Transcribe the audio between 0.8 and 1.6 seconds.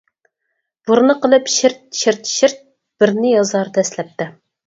بۇرنى قىلىپ